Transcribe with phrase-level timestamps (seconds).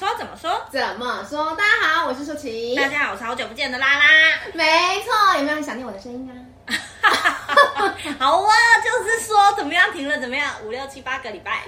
[0.00, 1.54] 说怎么说怎么说？
[1.56, 2.74] 大家好，我是舒淇。
[2.74, 4.04] 大家好，我是好久不见的拉拉。
[4.54, 4.64] 没
[5.02, 6.26] 错，有没有人想念我的声音
[6.66, 6.72] 啊？
[8.18, 8.50] 好啊，
[8.82, 11.64] 就是说怎么样停了怎么样，五六七八个礼拜，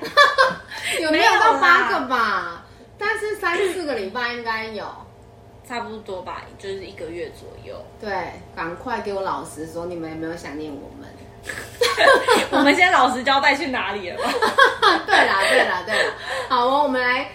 [0.99, 2.63] 有没有到八个吧？
[2.99, 4.87] 但是三四个礼拜应该有，
[5.69, 7.77] 差不多吧，就是一个月左右。
[8.01, 11.07] 对，赶快给我老实说，你们有没有想念我们？
[12.51, 14.33] 我们先老实交代去哪里了吧？
[15.05, 16.15] 对啦，对啦，对啦。
[16.49, 17.29] 好哦，我们来，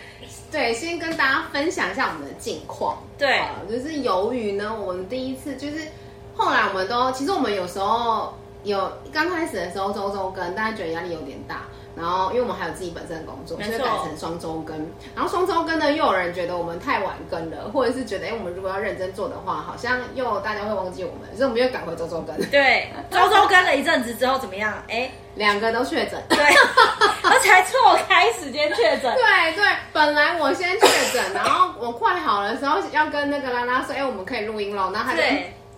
[0.57, 2.97] 对，先跟大家分享一下我们的近况。
[3.16, 5.88] 对，就是由于呢，我们第一次就是
[6.33, 8.33] 后来我们都，其实我们有时候
[8.63, 11.67] 有刚开始的时候周周更，大家觉得压力有点大。
[11.97, 14.77] 然后，因为我们还有自己本身的工作，所以改成双周更。
[15.15, 22.35] 然后双周更呢，又有人觉得我们太晚更了，或者是觉得，哎，我们如果要认真做的话，好像又大家会忘记我们，所以我们又赶回周周更。
[22.52, 24.72] 对，周周更了一阵子之后怎么样？
[24.89, 26.22] 哎，两个都确诊。
[26.30, 26.38] 对，
[27.23, 29.11] 而且还错开时间确诊。
[29.17, 34.91] 对对，本来我先确诊，然后我快好了的时候要跟那个拉拉说，哎，我们可以录音了。
[34.94, 35.23] 然后他就，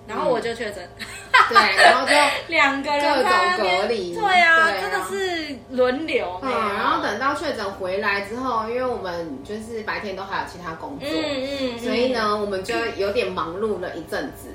[0.05, 0.87] 然后我就确诊。
[1.49, 2.13] 对，然后就
[2.47, 4.13] 两个人各种隔离。
[4.15, 6.39] 对啊，真的是轮流。
[6.41, 14.49] 嗯，然后等到确诊回来之后，因为我们就是白天都还有其他工作，嗯嗯，所以呢，我们就有点忙碌了一阵子。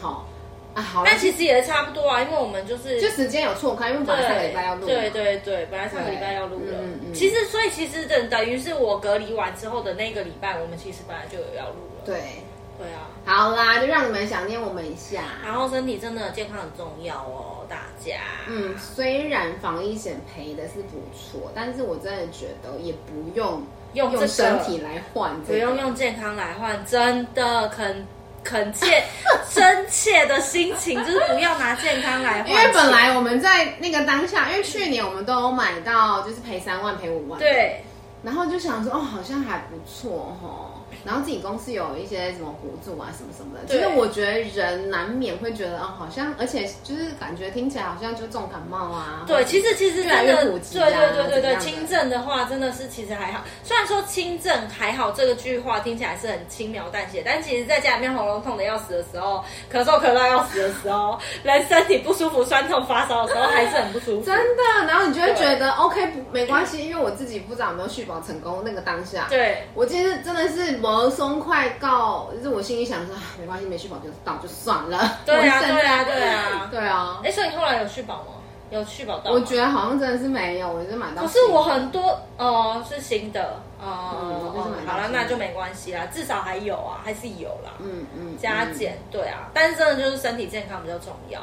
[0.00, 0.26] 好
[0.74, 1.02] 啊，好。
[1.04, 4.86] 但其实也差不多啊，因为我们就是就时间有错开，因为本来上个礼拜要录。
[4.86, 6.74] 对对对，本来上个礼拜要录了。
[6.80, 7.14] 嗯嗯。
[7.14, 12.04] 其实，所以其实等等于是我隔离完之后的那个礼拜，我们其实本来就有要录了。
[12.04, 12.42] 对。
[12.78, 15.22] 对啊，好啦，就让你们想念我们一下。
[15.44, 18.14] 然后身体真的健康很重要哦，大家。
[18.46, 23.62] 嗯，虽然防疫险赔的是不错，但是我真的觉得也不用
[23.94, 28.06] 用用身体来换，这个，不用用健康来换，真的恳
[28.44, 29.02] 恳切
[29.52, 32.48] 真切的心情就是不要拿健康来换。
[32.48, 37.82] 因为本来我们在那个当下，因为去年我们都有买到，就是赔三万赔五万，对，
[38.22, 40.67] 然后就想说哦，好像还不错哦。
[41.04, 49.24] 然后自己公司有一些什么补助啊，什么什么的，其实我觉得人难免会觉得啊，好像而且就是感觉听起来好像就重感冒啊。
[49.26, 53.42] 对，其实其实真的，对对对对对，轻症的话真的是其实还好。
[53.62, 64.26] 虽然说轻症还好这个句话听起来是很轻描淡写，但其实在家里面喉咙痛的要死的时候，咳嗽咳到要死的时候， 人身体不舒服、酸痛、发烧的时候，还是很不舒服。
[64.26, 69.26] 真的，然后你就会觉得 OK 不没关系，因为我自己不知道有没有续保成功那个当下。
[69.28, 70.78] 对，我其实真的是。
[70.88, 75.18] 而松快告，就是我心里想说，没关系，没续保就到就算了。
[75.26, 77.20] 对啊，对啊，对啊，对啊。
[77.24, 78.32] 哎，所以你后来有续保吗？
[78.70, 79.30] 有续保到？
[79.30, 81.22] 我觉得好像真的是没有，我就买到。
[81.22, 84.54] 可是我很多哦，是新的哦，
[84.86, 87.72] 好了，那就没关系啦，至少还有啊，还是有啦。
[87.78, 91.40] 嗯嗯，加减对啊，但是真的就是身体健康比较重要。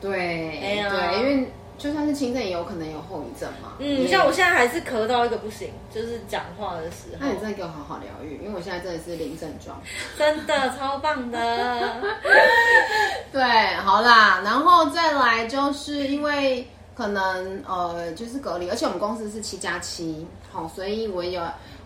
[0.00, 1.52] 对，对，因为。
[1.78, 3.74] 就算是轻症，也有可能有后遗症嘛。
[3.78, 7.18] 嗯，像我现在还是咳到一个不行，就是讲话的时候。
[7.20, 9.80] 那你真的给我好好疗愈，因为我现在真的是零症状，
[10.18, 12.02] 真的超棒的。
[13.30, 16.66] 对，好啦，然后再来就是因为
[16.96, 21.40] 可能呃，就是隔离，而且我们公司是七加七，好，所以我有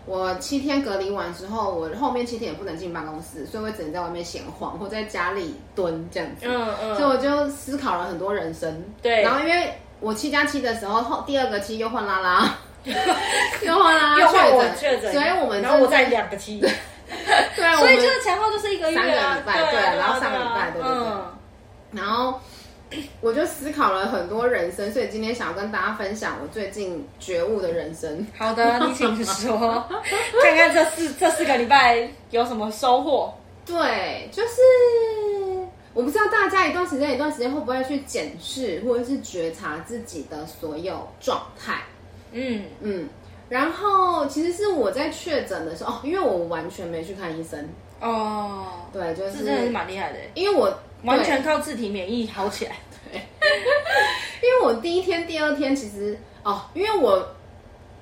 [0.05, 6.45] 我七天隔离完之后，我后面七天也不能进办公室，所以我只能在外面闲晃或在家里蹲这样子。
[6.47, 6.95] 嗯嗯。
[6.95, 8.83] 所以我就思考了很多人生。
[9.01, 9.21] 对。
[9.21, 9.73] 然后因为。
[9.99, 12.57] 我七加七的时候，后第二个七又换拉拉，
[13.63, 16.59] 又换拉拉又换我确诊，所以我们然后我再两个七，
[17.55, 21.07] 对，所以就是前后就是一个月三个礼拜，对，然后上个礼拜，对对对，
[21.93, 22.37] 然后
[23.21, 28.25] 我就思考了很多人生，所以今天想要跟大家分享我最近觉悟的人生。
[28.37, 29.85] 好的，你请说，
[30.41, 33.33] 看看这四这四个礼拜有什么收获？
[33.65, 34.61] 对，就是。
[35.95, 41.83] 我不知道大家一段时间一段时间会不会去检视或者是觉察自己的所有状态，
[42.31, 43.07] 嗯嗯，
[43.47, 47.69] 然后其实是我在确诊的时候，哦，因为我完全没去看医生
[48.01, 52.75] 哦，对，就是这真的是蛮厉害的，因为我完全靠自体免疫好起来，
[53.11, 53.19] 对，
[54.41, 57.27] 因为我第一天、第二天其实哦，因为我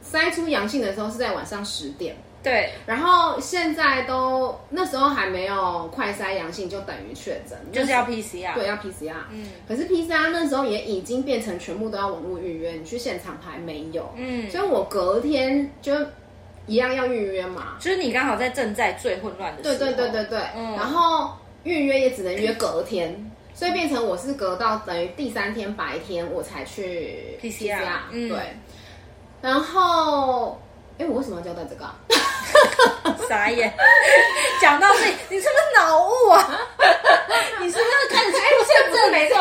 [0.04, 2.16] 筛出阳性的时候是在晚上十点。
[2.44, 9.14] 对，然后现在都那时候还没有快筛阳性，就等于确诊，就是要 PCR，对，要 PCR。
[9.30, 14.12] 嗯，可是 PCR 那时候也已经变成全部都要网络预约，你去现场排没有。
[14.18, 15.94] 嗯，所以我隔天就
[16.66, 17.78] 一样要预约嘛。
[17.80, 19.78] 就是你刚好在正在最混乱的时候。
[19.78, 20.40] 对对对对对。
[20.56, 20.72] 嗯。
[20.72, 28.00] 然后预约也只能约隔天，所以变成我是隔到等于第三天白天我才去 PCR。
[28.12, 28.30] 嗯。
[28.30, 28.40] 对。
[29.42, 30.60] 然后。
[30.98, 31.96] 哎，我为什么要交代这个啊？
[33.28, 33.74] 傻眼！
[34.62, 36.60] 讲到这，你是不是脑雾啊？
[37.60, 38.38] 你是不是开始出
[38.68, 39.12] 现症？
[39.12, 39.36] 没错，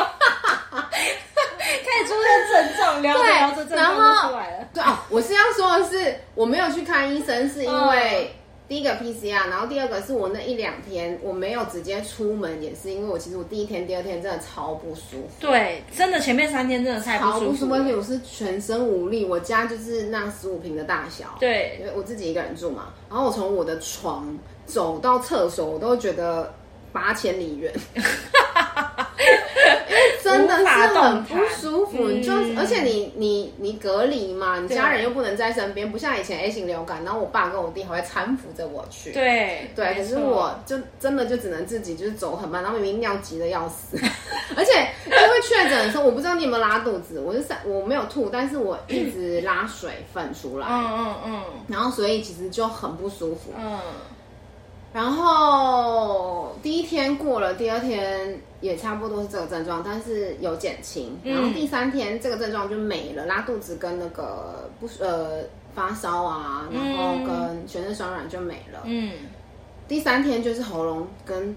[0.71, 4.69] 开始出现症状，聊着聊着症状就出来了。
[4.73, 8.35] 对啊，我是要说的是，我没有去看医生，是因为
[8.71, 15.41] 第一个 PCR，然后第二个是我那一两天我没有直接出门，也是因为我其实我第一天、第二天真的超不舒服。
[15.41, 17.41] 对，真的前面三天真的太不舒服。
[17.41, 19.25] 超不舒服，而且我是全身无力。
[19.25, 22.95] 我家就是那十五平的大小，对，因为我自己一个人住嘛。
[23.09, 26.55] 然后我从我的床走到厕所，我都觉得
[26.93, 27.75] 八千里远。
[30.31, 39.13] 真的是很不舒服，嗯、就而且你你你隔离嘛，你家人又不能在身边，不像以前 A 型流感，然后我爸跟我弟还会搀扶着我去。
[39.13, 43.97] 对对，可是我就真的就只能自己就是走很慢，然后明明尿急的要死，
[44.57, 53.79] 而且因为确诊的时候，我不知道你有没有拉肚子，我是我没有吐，但是我一直拉水分出来，嗯嗯嗯，然后所以其实就很不舒服，嗯。
[54.93, 61.17] 然后第一天过了，第二天也差不多是这个症状，但是有减轻。
[61.23, 65.43] 然后第三天这个症状就没了，拉肚子跟那个不呃
[65.77, 68.81] 发烧啊，然后跟全身酸软就没了。
[68.85, 69.13] 嗯，
[69.87, 71.55] 第三天就是喉咙跟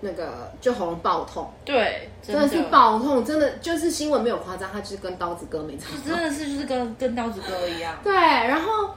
[0.00, 7.98] 那个就喉咙爆痛，对，真的，是爆痛，真的就是新闻没有夸张，它就是跟刀子割没差，真的是就是跟跟刀子割一样。
[8.02, 8.94] 对，然后。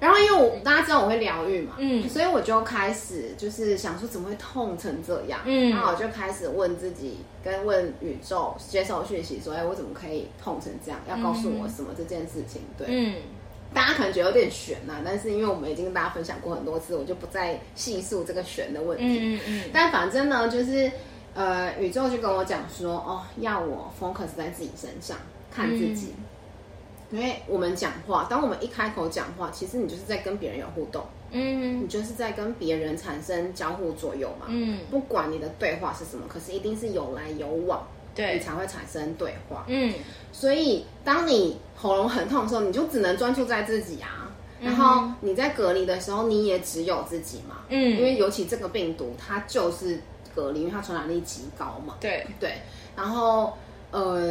[0.00, 11.00] 然后因为我大家知道我会疗愈嘛，嗯，所以我就开始就是想说怎么会痛成这样，嗯，然后我就开始问自己跟问宇宙接受讯息说，哎，我怎么可以痛成这样？
[11.08, 12.62] 要告诉我什么这件事情？
[12.76, 13.16] 对，嗯，
[13.74, 20.88] 大家可能觉得有点悬呐、啊，但是因为我们已经跟大家分享过很多次，我就不再细述这个悬的问题，嗯嗯，嗯，但反正呢，就是
[21.34, 25.16] 呃，宇宙就跟我讲说，哦，要我 focus 在自己身上，
[25.50, 26.14] 看自己。
[26.16, 26.24] 嗯
[27.10, 39.94] 因为我们讲话，当我们一开口讲话，其实你就是在跟别人有互动，嗯，你就是在跟别人产生交互作用嘛，嗯，不管你的对话是什么，可是一定是有来有往，对，你才会产生对话，嗯，
[40.32, 49.98] 所以当你喉咙很痛的时候，你就只能专注在自己啊，然后你在隔离的时候，你也只有自己嘛，嗯，因为尤其这个病毒，它就是
[50.34, 52.26] 隔离，因为它传染力极高嘛，对。
[52.38, 52.58] 对，
[52.94, 53.56] 然后
[53.92, 54.30] 呃。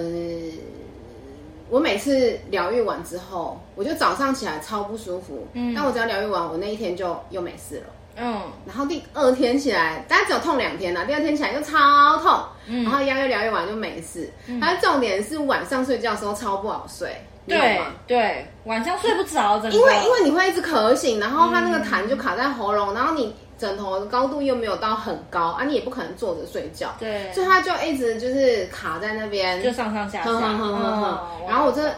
[1.70, 5.48] 我每次疗愈完之后，我就早上起来超不舒服。
[5.54, 7.86] 嗯，但我只要疗愈完，我那一天就又没事了。
[8.20, 11.06] 嗯，然后第二天起来，大概只有痛两天啦。
[11.06, 12.40] 第二天起来又超痛。
[12.66, 14.32] 嗯，然后一样又疗愈完就没事。
[14.48, 17.16] 嗯，但是重点是晚上睡觉的时候超不好睡。
[17.48, 23.34] 对对，晚上睡不着的，因为因为你会一直咳醒，然后它那个痰就卡在喉咙，然后你。
[23.60, 31.92] 枕头的高度又没有到很高啊，你也不可能坐着睡觉，对，所以他就一直就是卡在那边，就上上下下，哼哼哼哼然后我这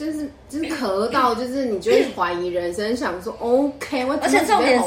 [0.00, 4.86] 就是就是咳到，就是你就会怀疑人生，想说 OK，我而且重点是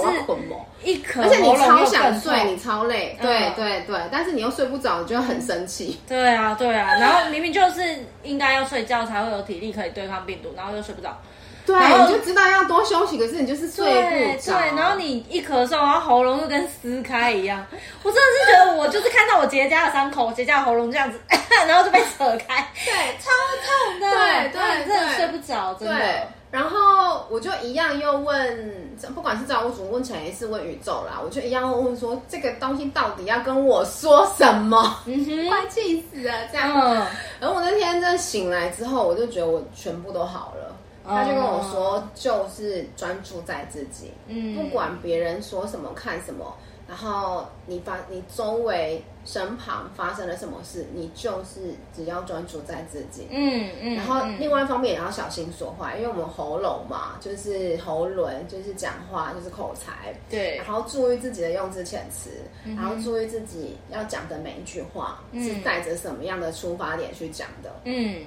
[0.83, 7.81] 一咳，而且你超想睡，你超累，对对对，但是你又睡不着，你就很生气，对啊对啊，然后明明就是
[8.24, 11.16] 应该要睡觉才会有体力可以对抗病毒，然后又睡不着。
[11.65, 14.57] 对，你就知道要多休息，可是你就是睡不着。
[14.57, 17.65] 对，然后你一咳嗽，然后喉咙就跟撕开一样。
[18.04, 21.19] 我真的是觉得，我就是看到我结痂的伤口，结痂的喉咙这样子，
[21.68, 23.31] 然后就被扯开，对，超
[23.63, 24.10] 痛的。
[24.12, 26.27] 对对，真的睡不着，真的。
[26.51, 34.98] 然后我就一样又问，不管是造物主问潜意识问宇宙啦，我就一样会问说，这个东西到底要跟我说什么？
[35.07, 36.71] 嗯哼，快气死了，这样。
[36.76, 37.07] 嗯。
[37.40, 40.72] 然后我那天真的醒来之后，我就觉得我全部都好了。
[41.06, 46.56] 他就跟我说，就是专注在自己，嗯，不管别人说什么、看什么，
[46.88, 53.95] 然后你发你周围身旁发生了什么事，你就是只要专注在自己，嗯嗯。
[53.95, 60.56] 然后另外一方面也要小心说话，因为我们喉咙嘛，就是喉轮，就是讲话，就是口才，对。
[60.57, 62.30] 然后注意自己的用字遣词，
[62.64, 68.24] 然后注意自己要讲的每一句话是带着什么样的出发点去讲的，嗯，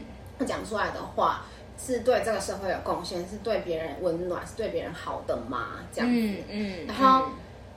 [0.47, 1.45] 讲出来的话。
[1.79, 5.81] 是对这个社会有贡献，是对别人温暖，是对别人好的吗？
[5.93, 6.19] 这样子，
[6.49, 7.33] 嗯，嗯，然后，嗯、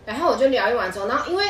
[0.05, 1.45] 然后我就疗愈完之后，然后因为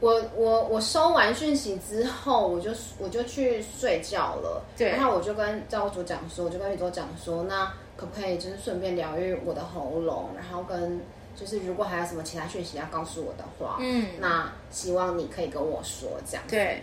[0.00, 11.00] 我我我收完讯息之后，我就我就去睡觉了，对，然后我就跟造物主讲说，我就跟宇宙讲说，那可不可以就是顺便疗愈我的喉咙，然后跟
[11.34, 16.82] 就是如果还有什么其他讯息要告诉我的话，嗯，那希望你可以跟我说这样，对。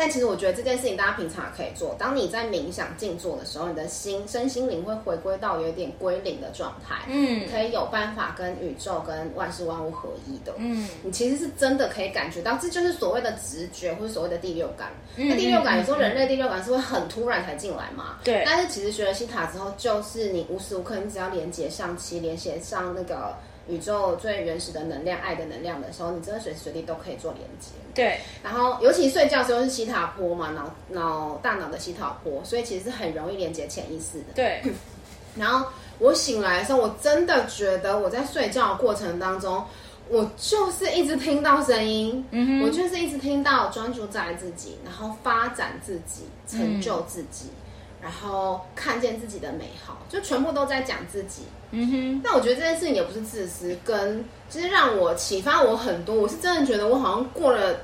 [0.00, 1.94] 但其实我觉得这件事情大家平常也可以做。
[1.98, 14.88] 当你在冥想静坐的时候，你的心身心灵会回归到有一点归零的状态，嗯，可以有办法跟宇宙跟万事万物合一的，嗯，你其实是真的可以感觉到，这就是所谓的直觉或者所谓的第六感。
[15.16, 18.20] 嗯、那第六感，你说人类第六感是会很突然才进来嘛？
[18.24, 18.42] 对。
[18.46, 23.34] 但是其实学了西塔之后，就是你无时无刻，你只要连接上气，连接上那个。
[23.70, 27.70] 宇宙最原始的能量，爱的能量的时候，你真的随时随地都可以做连接。
[27.94, 34.26] 对，然后尤其睡觉的时候是西塔波嘛，脑脑大脑的西塔波，所以其实是很容易连接潜意识的。
[34.34, 34.62] 对，
[35.36, 35.66] 然后
[35.98, 39.64] 我醒来的时候，我真的觉得我在睡觉的过程当中，
[40.08, 47.46] 我就是一直听到声音，嗯，我就是一直听到专注在自己，然后发展自己，成就自己。
[47.46, 47.59] 嗯
[48.02, 51.42] 然后看见自己的美好，就全部都在讲自己。
[51.70, 52.20] 嗯哼。
[52.24, 56.14] 但我觉得这件事情也不是自私，跟就是让我启发我很多。
[56.14, 57.80] 我是真的觉得我好像过了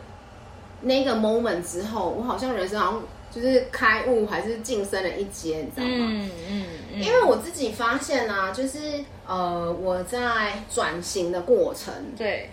[0.81, 6.07] 那个 moment 之后，我好像人生好像就是开悟，还是晋升了一阶，你知道吗？
[6.09, 7.03] 嗯嗯，嗯。
[7.03, 8.79] 因为我自己发现啊，就是
[9.27, 12.49] 呃，我在转型的过程，对，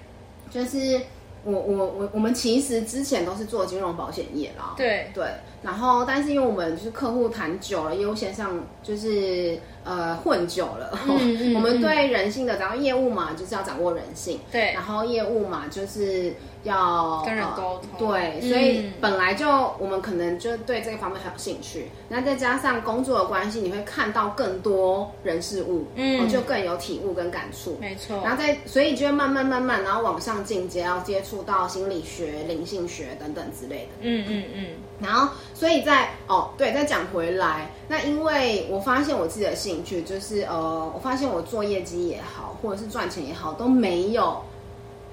[0.52, 1.00] 就是
[1.44, 4.74] 我我我我们其实之前都是做金融保险业啦。
[4.78, 5.26] 对对。
[5.62, 11.18] 然后，但是因为我们就是客户谈久了，业务线上就是呃混久了，嗯
[11.54, 16.34] 嗯、我们对人性的，然后业务嘛就是要掌握人性，对，然后业务嘛就是
[16.64, 19.48] 要跟人沟通，呃，对，所以本来就
[19.80, 34.66] 我们可能就对这个方面很有兴趣，那再加上工作的关系，你会看到更多人事物，嗯，就更有体悟跟感触，没错，然后再所以就会慢慢慢慢，然后往上进阶，要接触到心理学、灵性学等等之类的，嗯嗯嗯，
[35.00, 35.34] 然后。
[35.56, 44.42] 所以在哦，对，再讲回来，那因为我发现我自己的兴趣就是呃，我发现我做业绩也好，或者是赚钱也好，都没有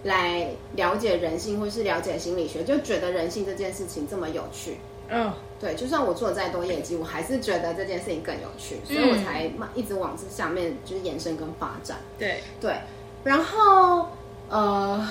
[0.02, 4.78] 来了解人性，或是了解心理学，就觉得人性这件事情这么有趣。
[5.08, 11.98] 嗯，对，就算我做再多业绩，我还是觉得这件事情更有趣，所以我才一直往这下面就是延伸跟发展。
[12.18, 12.76] 对对，
[13.24, 14.06] 然后
[14.48, 15.08] 呃，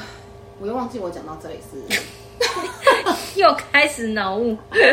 [0.60, 2.02] 我又忘记我讲到这里是。
[3.36, 4.84] 又开始脑雾，我 想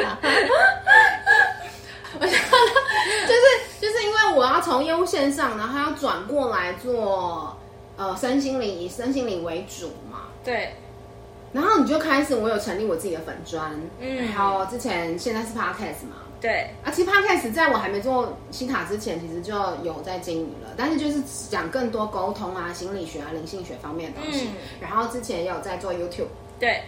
[2.20, 3.42] 就是
[3.80, 7.56] 就是因为我要从业务线上，然后要转过来做
[7.96, 10.28] 呃身心灵，以身心灵为主嘛。
[10.44, 10.72] 对。
[11.52, 16.16] 然后你就开始，我有成立我自己的粉砖，嗯，然后之前现在是 Podcast 嘛。
[16.40, 16.68] 对。
[16.84, 24.46] 啊，其实 Podcast 在我还没做西塔之前，其实就有在经营了，但是就是讲更多沟通啊、心理学啊、灵性学方面的东西。
[24.48, 24.54] 嗯。
[24.80, 26.28] 然后之前也有在做 YouTube。
[26.58, 26.80] 对。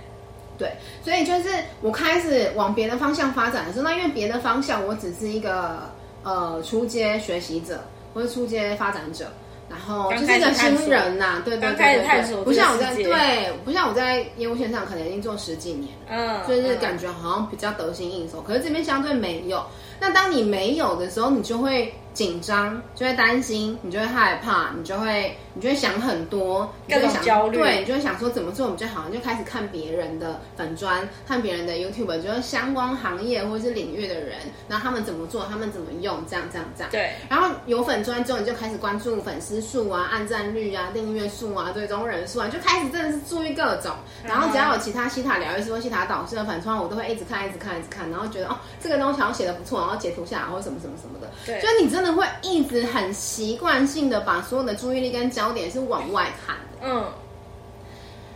[0.59, 0.73] 对，
[1.05, 1.51] 所以就是
[1.83, 5.89] 我开始往别的方向发展的时候，那因为别的方向我只是一个
[6.25, 7.81] 呃初阶学习者
[8.13, 9.31] 或者初阶发展者，
[9.69, 19.65] 然后就是一个新人呐、啊，对对对对对，不像我在对，不像我在业务线上可能已经做十几年，嗯，就是感觉好像比较得心应手，可是这边相对没有。
[20.01, 21.93] 那当你没有的时候，你就会。
[22.15, 34.37] 紧张就会担心，你就会害怕，你就会你就会想很多，你就会想焦虑，对，你就会想说怎么做我们最好，你就开始看别人的粉砖，看别人的 YouTube，就是相关行业或者是领域的人，
[34.69, 36.91] 然后他们怎么做，他们怎么用，这样这样这样。
[36.93, 37.11] 对。
[37.29, 43.91] 然后有粉砖之后，你就开始关注粉丝数啊、按赞率啊、订阅数啊、追踪人数啊，就开始真的是注意各种。
[44.23, 51.29] 然后只要有其他西塔疗愈师或西塔导师的粉砖，我都会一直看、一直看、一直看，然后觉得哦，这个东西好像写的不错，然后截图下来或者什么什么什么的。
[51.47, 51.61] 对。
[51.61, 52.19] 所以你真的。
[52.19, 57.05] 会一直很习惯性的把所有的注意力跟焦点是往外看的，嗯。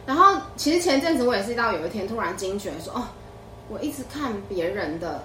[0.04, 3.04] 然后其实前阵子我也是到有一天突然惊觉说，哦，
[3.68, 5.22] 我一直看别人的，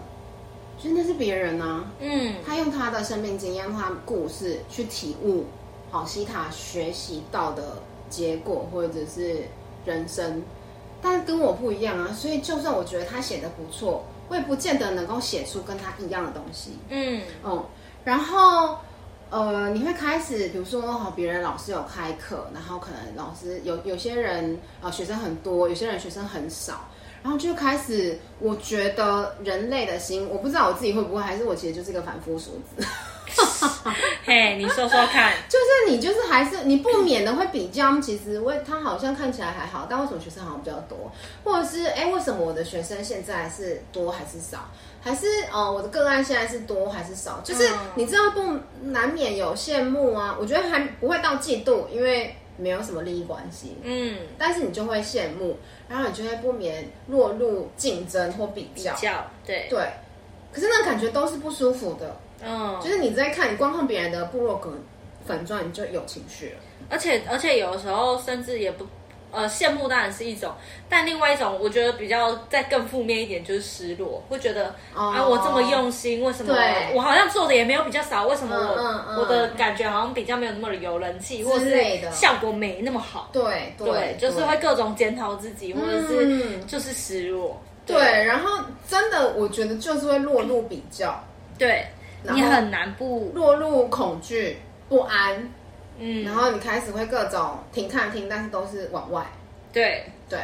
[0.82, 5.46] 真的是别人啊，嗯，他用他的生命经验、他的故事去体悟，
[5.90, 9.44] 好西塔学习到的结果或者是
[9.84, 10.44] 人生，
[11.02, 17.66] 但跟我不一样啊，所以就算我觉得他写的不错，我也不见得能够写出跟他一样的东西，嗯，哦。
[18.04, 18.78] 然后，
[19.30, 26.86] 呃，你会开始，比如说，哈，别人老师有开课，然后可能老师有有些人啊、学生很多，有些人学生很少，
[27.22, 32.88] 然后就开始，我觉得人类的心，我不知道我自己会不会，还是我其实就是一个凡夫俗子。
[34.26, 41.12] 嘿，hey, 你说说看，就是你就是还是你不免的会比较，其实为他好像看起来还好，但为什么学生好像比较多，
[41.44, 44.70] 或者是哎，为什么我的学生现在是多还是少，
[45.02, 47.40] 还是哦我的个案现在是多还是少？
[47.44, 48.42] 就是你知道不
[48.90, 55.58] 难免有羡慕啊，我觉得还不会到嫉妒，因为没有什么利益关系，嗯，但是你就会羡慕，
[55.88, 59.68] 然后你就会不免落入竞争或比较，比较对。
[59.70, 59.80] 对，
[60.52, 62.20] 可是那感觉都是不舒服的。
[62.44, 64.74] 嗯，就是你在看，你光看别人的部落格
[65.26, 66.56] 粉钻，你就有情绪了。
[66.90, 68.86] 而且而且有的时候甚至也不，
[69.32, 70.54] 呃，羡慕当然是一种，
[70.88, 76.56] 但另外一种我觉得比较再更负面一点就是失落，会觉得、哦、啊，我这么用心，为什么
[76.94, 78.26] 我好像做的也没有比较少？
[78.28, 81.76] 为什么我、嗯嗯、我的感觉好像比较没有那么有人气，或者是
[82.12, 83.30] 效果没那么好？
[83.34, 87.60] 对对，对，就是会各种检讨自己，或者是就是失落。
[87.86, 91.22] 对，对，然后真的我觉得就是会落入比较，
[91.58, 91.86] 对。
[92.34, 94.58] 你很难不落入恐惧、
[94.90, 95.50] 不安，
[95.98, 99.26] 嗯，然后你开始会各种停看听，但是都是往外，
[99.72, 100.04] 对。
[100.30, 100.40] 对。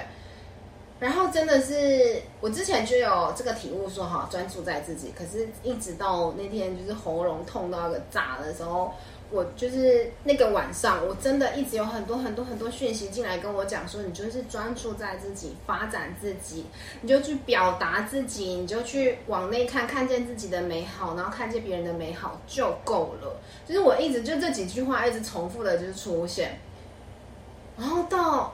[0.99, 8.93] 然后真的是我之前就有这个体悟，说哈专注在自己，可是一直到那天就是喉咙痛到一个炸的时候，
[9.33, 16.67] 我就是那个晚上，我真的一直有很多很多很多讯息进来跟我讲说，你就是专注在自己发展自己，
[17.01, 23.35] 你就去表达自己，你就去往内看，看见自己的美好，然后看见别人的美好就够了。
[23.65, 26.59] 就是我一直就这几句话一直重复的，就是出现。
[27.75, 28.53] 然后到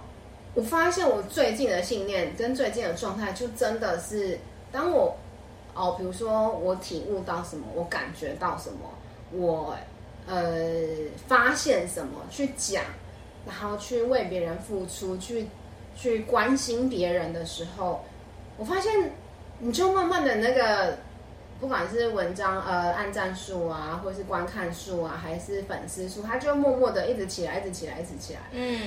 [0.54, 4.40] 我发现我最近的信念跟最近的状态，就真的是
[4.72, 5.18] 当我
[5.74, 8.80] 哦，比如说我体悟到什么，我感觉到什么，
[9.32, 9.76] 我
[10.30, 10.76] 呃
[11.28, 12.84] 发现什么去讲，
[13.48, 15.48] 然后去为别人付出，去
[15.96, 18.06] 去关心别人的时候，
[18.58, 19.12] 我发现
[19.58, 20.98] 你就慢慢的那个，
[21.60, 28.40] 不管是文章呃按赞数啊，或是观看数啊，还是粉丝数，它就默默的一直起来，一直起来，一直起来。
[28.52, 28.80] 嗯。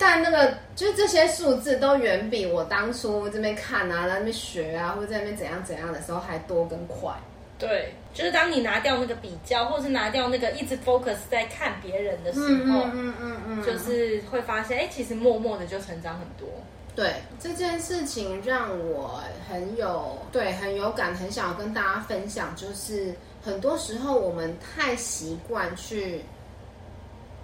[0.00, 7.12] 但那个就是这些数字都远比我当初这边看啊，在那边学啊，或者在那边怎样怎样的时候还多跟快。
[7.58, 16.48] 对，就是当你拿掉那个比较，或是拿掉那个一直 focus 在看别人的时候，嗯嗯嗯，嗯，嗯，就是会发现，哎，其实默默的就成长很多。
[16.94, 26.20] 对，这件事情让我很有对很有感，很想要跟大家分享，就是很多时候我们太习惯去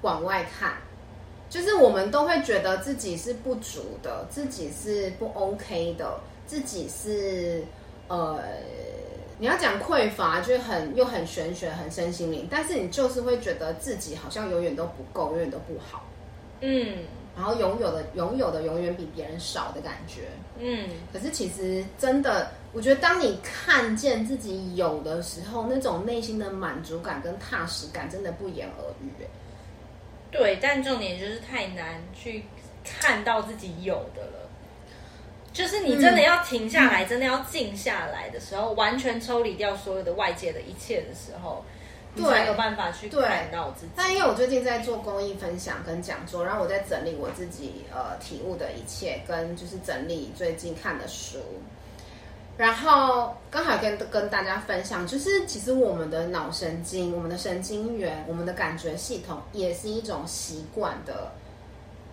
[0.02, 0.74] 往外看。
[1.50, 7.62] 就是我们都会觉得自己是不足的，自己是不 OK 的，自己是
[8.08, 8.42] 呃，
[9.38, 16.04] 你要讲匮乏，就很又很玄学，很身心灵，但是你就是会觉得自己好像永远都不够，永远都不好，
[16.60, 16.98] 嗯，
[17.36, 29.10] 然后拥有的拥有的永远比别人少的感觉，嗯，可是其实真的，我觉得当你看见自己有的时候，那种内心的满足感跟踏实感，真的不言而喻。
[30.30, 32.44] 对，但重点就是太难去
[32.84, 34.43] 看到自己有的了。
[35.54, 41.64] 就是你真的要停下来，嗯、真的要静下来的时候，完全抽离掉所有的外界的一切的时候，
[42.14, 43.92] 你才有办法去看到自己。
[43.94, 51.38] 但因为我最近在做公益分享跟讲座，然后我在整理我自己呃体悟的一切，跟就是整理最近看的书。
[52.56, 61.32] 然后刚好跟跟大家分享，就是其实我们的脑神经、我们的神经元、我们的感觉系统，也是一种习惯的，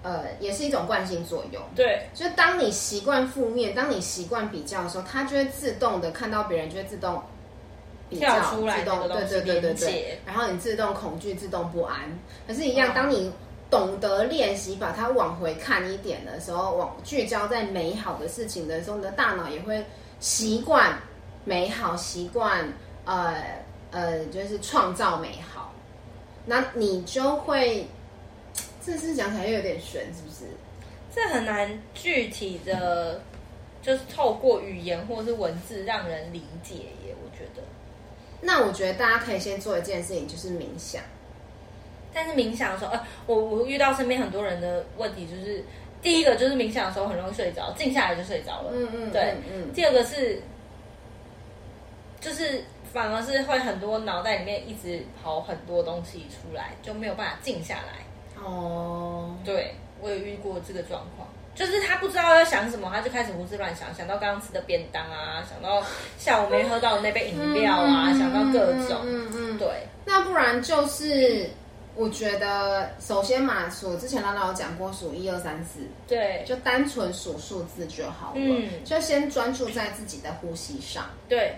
[0.04, 1.62] 呃，也是一种惯性作用。
[1.76, 7.22] 对，就是当你习惯负面，当你习惯比较的时候，它就会自动的看到别人，就会自动
[8.10, 11.98] 比较跳出来，自动对对对对对，然后你自动恐惧、自动不安。
[12.48, 13.32] 可是，一样，当你
[13.70, 19.84] 懂得练习把它往回看一点的时候，往聚焦在美好的事情的时候，你的大脑也会。
[20.24, 20.96] 习惯
[21.46, 22.72] 美好，习惯
[23.06, 23.34] 呃
[23.90, 25.74] 呃，就是创造美好，
[26.46, 27.88] 那你就会，
[28.86, 30.46] 这是讲起来又有点悬，是不是？
[31.13, 33.22] 这很难具体的，
[33.82, 37.15] 就是透过语言或是文字让人理解耶。
[37.24, 37.62] 我觉得，
[38.41, 41.02] 那我觉得大家可以先做一件事情，就是冥想。
[42.13, 45.63] 但是冥想的时候，呃，我我遇到身边很多人的问题就是。
[46.02, 48.72] 第一个就是冥想的时候很容易睡着，静下来就睡着了。
[48.74, 49.36] 嗯嗯，对。
[49.48, 49.72] 嗯。
[49.72, 50.41] 第二个是，
[52.20, 58.00] 就是反而是会很多脑袋里面一直跑很多东西出来，就没有办法静下来。
[58.43, 59.36] 哦。
[59.43, 65.86] 对，我有遇过这个状况，就是他不知道要想什么，他就开始胡思乱想，想到刚刚吃的便当啊，想到
[66.17, 69.01] 下午没喝到的那杯饮料啊，嗯、想到各种。
[69.06, 69.58] 嗯嗯。
[69.58, 69.67] 对。
[70.06, 71.49] 那不然就是。
[71.93, 81.54] 我觉得首先嘛，数之前拉拉有讲过数一二三四，对，就单纯数数字就好了，嗯，就先专注在自己的呼吸上，对，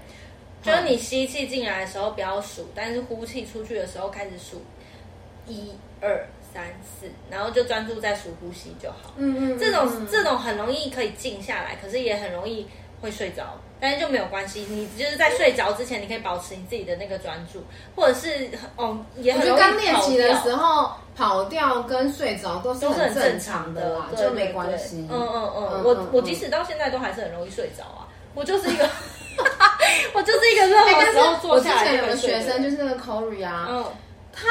[0.63, 4.59] 就是你吸气进来的时候不要数，但是呼气出去的时候开始数
[5.45, 12.67] 一二三四，然后就专注在数呼吸就好，嗯嗯，这种、嗯、这种很容易可以静下来，可是也很容易
[13.01, 13.59] 会睡着。
[13.79, 17.61] 但是就没有关系，你就是在睡着之前，你可以保持你自己的那个专注，
[17.95, 25.05] 或者是哦，也很刚练习的时候跑掉跟睡着都是很正常的啦，就没关系。
[25.11, 28.87] 嗯嗯嗯，嗯，我我即使到现在都还是很容易睡着啊，我就是一个，
[30.13, 32.15] 我就是一个任何时候坐下来就会睡。
[32.15, 33.85] 我之前有个学生就是那个 Corey 啊，嗯，
[34.31, 34.47] 他。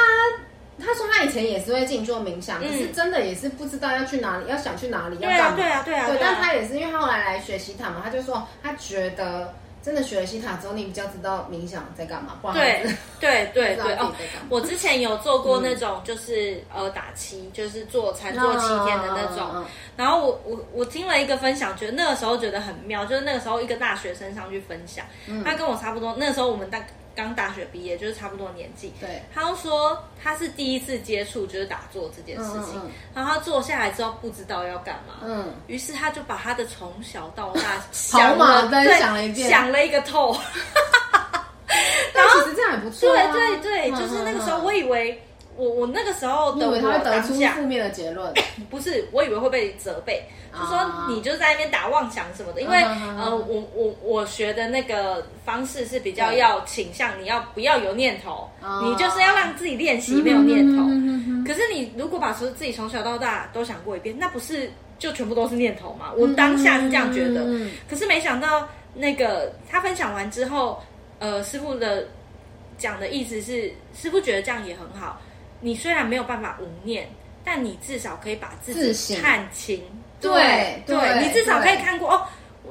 [0.78, 5.56] 他说他以前也是会静坐冥想，可是真的也是不知道要去哪里，要想去哪里，要干嘛？
[5.56, 6.18] 对啊，对啊，对啊。
[6.18, 12.38] 对，但他也是因为他后来来学习塔嘛，他就说他觉得真的学了西塔之后，你比较知道冥想在干嘛。
[12.54, 12.84] 对
[13.20, 14.12] 对对 对哦，
[14.48, 19.64] 我之前有做过那种，就是呃打七，就是做禅做七天的那种。
[19.94, 25.04] 然后我我我听了一个分享，觉得那个时候觉得很妙，就是那个时候一个大学生上去分享，
[25.44, 26.82] 他跟我差不多，那个时候我们大。
[27.14, 28.92] 刚大学毕业，就是差不多年纪。
[29.00, 40.36] 对，他就说他是第一次接触就是打坐这件事情，嗯嗯、然后他坐下来之后不知道要干嘛，嗯，于是他就把他的从小到大 想了一遍，想了一个透。
[42.14, 43.26] 然后其实这样也不错、啊。
[43.32, 45.20] 对对对，就是那个时候，我以为。
[45.56, 48.32] 我我那个时候的我当下，负面的结论，
[48.70, 52.82] 不是，我以为会被责备，就说你就在那边打妄想什么的，因为
[53.18, 58.48] 呃，我我我学的那个方式是比较要倾向你要不要有念头，
[58.82, 60.82] 你就是要让自己练习没有念头。
[61.46, 66.12] 可是你如果把说自己从小到大都想过一遍，那不是就全部都是念头吗？
[66.16, 67.44] 我当下是这样觉得，
[67.90, 70.82] 可是没想到那个他分享完之后，
[71.18, 72.06] 呃，师傅的
[72.78, 75.20] 讲的意思是，师傅觉得这样也很好。
[75.62, 77.08] 你虽然没有办法无念，
[77.42, 79.82] 但你至少可以把自己看清。
[80.20, 82.26] 对对，对，你至少可以看过哦，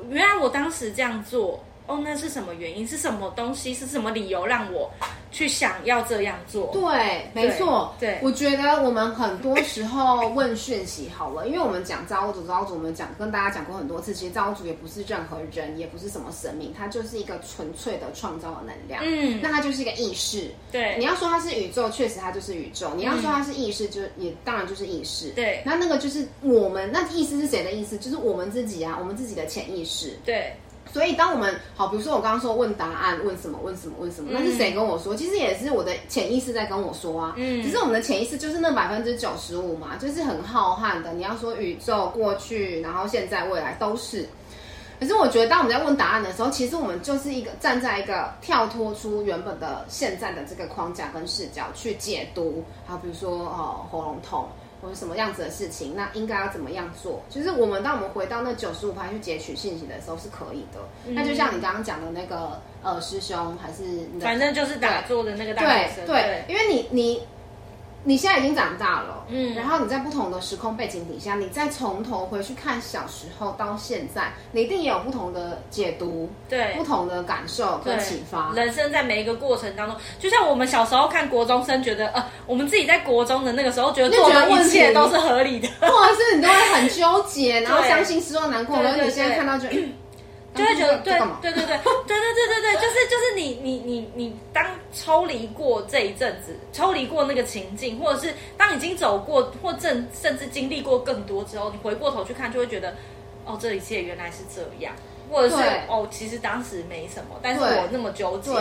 [0.09, 1.63] 原来我当时这样做。
[1.87, 2.87] 哦，那是什么原因？
[2.87, 3.73] 是什么东西？
[3.73, 4.89] 是什么理由让我
[5.31, 6.71] 去想要这样做？
[6.71, 7.93] 对，没错。
[7.99, 19.03] 对，我觉得我们很多时候问讯息好了，因为我们讲造物主，造物主我们讲跟大家讲过很多次，其实造物主也不是任何人，也不是什么神明，它就是一个纯粹的创造的能量。
[19.05, 20.49] 嗯，那它就是一个意识。
[20.71, 25.29] 对，你要说它是宇宙，确实它就是宇宙；你要说它是意识，就也当然就是意识。
[25.31, 27.97] 对，那那个就是我们，那意思是谁的意思？
[27.97, 30.17] 就是我们自己啊，我们自己的潜意识。
[30.23, 30.53] 对。
[30.93, 35.15] 所以，当我们好，比如说我刚刚说问答案，问什么，问什么，问什么，那是谁跟我说？
[35.15, 37.33] 其实也是我的潜意识在跟我说啊。
[37.37, 41.13] 嗯，只是我们的潜意识就是那百分之九十五嘛，就是很浩瀚的。
[41.13, 44.27] 你要说宇宙过去，然后现在、未来都是。
[44.99, 52.63] 可是我觉得，当我们在问答案的时候，其实我们就是一个站在一个跳脱出原本的现在的这个框架跟视角去解读。
[52.85, 54.47] 好，比如说哦，喉咙痛。
[54.81, 57.21] 或者什么样子的事情，那应该要怎么样做？
[57.29, 60.79] 就是我们当我们回到那九十五趴去截取信息的时候是可以的。
[61.05, 67.21] 嗯、那就像你刚刚讲的那个呃师兄，还是你的反正就是打坐的那个大学生，对，因为你你。
[68.03, 78.51] 你现在已经长大了，嗯，然后你在不同的时空背景底下，你再从头回去看小时候到现在，你一定也有不同的解读，对，不同的感受跟启发。
[78.55, 89.67] 人生在每一个过程当中，就像我们小时候看国中生，觉得呃，我们自己在国中的那个时候，觉得做的一切都是合理的， 或者是你都会很纠结，然后伤心、失望、难过，然后你现在看到就。
[90.53, 102.93] 就会觉得，对对对对，对对 对对对，就是就是你你你你当抽离过这一阵子，抽离过那个情境，或者是当已经走过或正，甚至经历过更多之后，你回过头去看，就会觉得
[103.45, 104.93] 哦这一切原来是这样，
[105.29, 108.51] 或者是哦其实当时没什么，但是我那么纠结。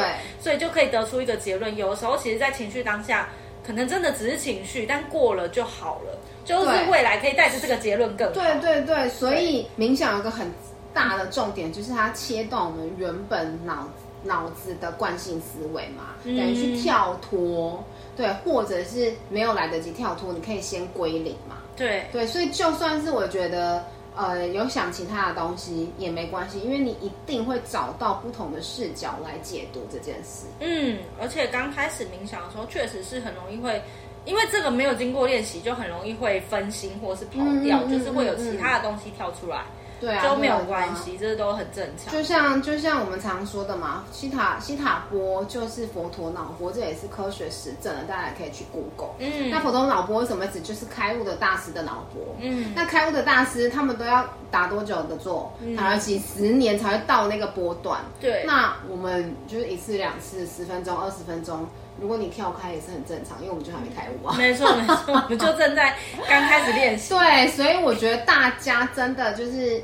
[0.40, 3.29] 所以就可以得出一个结论，有的时候其实在情绪当下，
[3.66, 6.16] 可能真的只是情绪，但过了就好了。
[6.44, 8.33] 就是未来可以带着这个结论更。
[8.33, 10.50] 对对对，所以冥想有个很。
[10.92, 13.88] 大的重点就是它切断我们原本脑
[14.22, 17.83] 脑子的惯性思维嘛，等于去跳脱，
[18.16, 23.83] 对，或者是没有来得及跳脱，你可以先归零嘛，对对，所以就算是我觉得
[24.14, 30.44] 呃有想其他的东西也没关系，因为你一定会找到不同的视角来解读这件事。
[30.59, 33.81] 嗯，而且刚开始冥想的时候，确实是很容易会，
[34.26, 39.64] 因为这个没有经过练习，就很容易会分心或是跑掉，嗯嗯嗯嗯嗯，就是会有其他的东西跳出来。
[40.00, 42.12] 对啊，都没有关系，这都很正常。
[42.12, 49.14] 就像就像我们常说的嘛，西塔西塔波就是佛陀脑波，这也是科学实证的，大家也可以去 Google。
[49.18, 52.34] 嗯，那佛陀脑波为什么指就是开悟的大师的脑波？
[52.40, 55.52] 嗯，那开悟的大师他们都要打多久的坐？
[55.76, 58.00] 打了几十年才会到那个波段。
[58.20, 61.66] 对，那我们就是一次两次，十分钟、二十分钟。
[62.00, 64.34] 如果你跳开也是很正常，因为我们就还没开舞啊。
[64.38, 65.96] 没错没错，我们就正在
[66.28, 67.12] 刚开始练习。
[67.14, 69.82] 对，所以我觉得大家真的就是，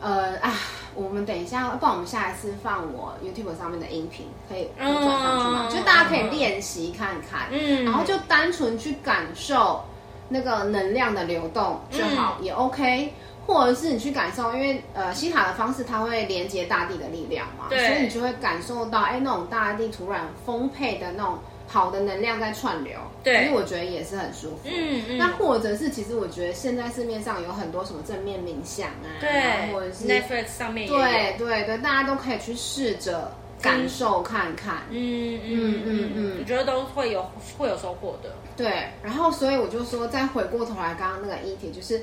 [0.00, 0.52] 呃啊，
[0.94, 5.68] 我们等一下，不然我们下一次放我 YouTube 上面的音频，可以转上去吗？
[5.68, 9.84] 嗯、就大家可以练习看看，嗯，然后就单纯去感受
[10.28, 13.14] 那个能量的流动就好，嗯、也 OK。
[13.52, 21.36] 或者是你去感受，因为呃，西塔的方式它会连接大地的力量嘛，所以你就会感受到，哎，那种大地土壤丰沛的那种
[21.66, 24.60] 好的能量在串流，对，所以我觉得也是很舒服。
[24.66, 25.18] 嗯嗯。
[25.18, 34.76] 那或者是，其实我觉得现在市面上有很多什么正面冥想啊，对，或者是 Netflix 上面，对对对，大家都可以去试着感受看看。
[34.90, 38.30] 嗯嗯嗯嗯，我觉得都会有会有收获的。
[38.56, 42.00] 对，然后所以我就说，再回过头来，刚刚那个议题就是。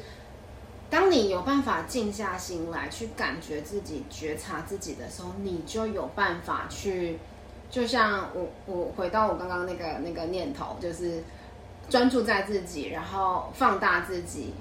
[0.89, 7.19] 当你有办法静下心来去感觉自己、觉察自己的时候，你就有办法去，
[7.69, 11.21] 就像我我回到我刚刚那个那个念头，就是
[11.89, 14.53] 专注在自己，然后放大自己，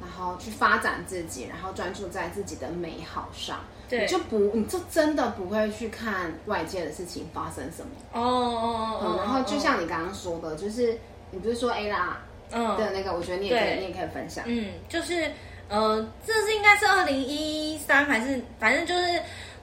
[0.00, 3.58] 然后去发展自己，然后专注在自己的美好上，
[3.88, 7.90] 对，你就不，你就真的不会去看外界的事情发生什么。
[8.12, 10.96] 哦哦哦，然后就像你刚刚说的，就是
[11.32, 12.20] 你不是说 A 啦，
[12.52, 12.76] 嗯。
[12.76, 15.32] 的那个，我觉得你也可以，你也可以分享，嗯，就是。
[15.74, 19.20] 呃，这是应该是二零一三还是反正就是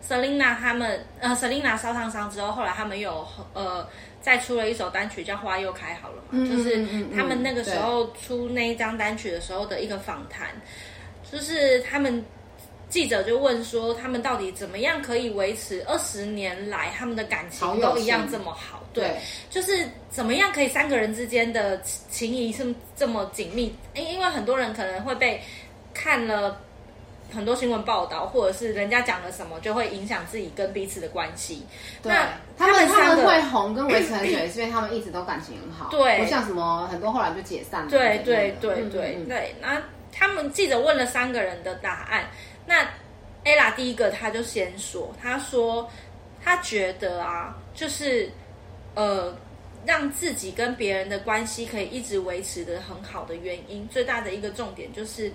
[0.08, 3.88] Selina 他们呃 Selina 烧烫伤之后，后来他们有呃
[4.22, 10.50] 再出了一首单曲叫《花又开好了》嘛，嗯、就是他们那个时候出那一张单曲的时候的一个访谈，
[11.32, 12.24] 就是他们。
[12.90, 18.80] 记者就问说，他们到底怎么样可以维持二十年来他们的感情都一样这么好？
[18.80, 19.16] 好对，
[19.50, 23.74] 就是怎么样可以三个人之间的情谊是这么紧密？
[23.94, 25.42] 因因为很多人可能会被
[26.02, 26.60] 看了
[27.32, 31.64] 很多新闻报道，或者是人家讲了什么，就会影响自己跟彼此的关系。
[32.02, 35.90] 对，那他们他们会红跟维持很久，是因为 他们一直都感情很好。
[35.92, 37.90] 对，不像什么很多后来就解散了。
[37.90, 39.80] 对对对对对，对，那
[40.12, 42.26] 他们记者问了三个人的答案。
[42.66, 42.84] 那
[43.46, 45.88] Ella 第一个，他就先说，他说
[46.44, 48.30] 他觉得啊，就是
[48.94, 49.34] 呃，
[49.86, 55.32] 让自己跟别人的关系可以一直维持的很好的原因，最大的一个重点就是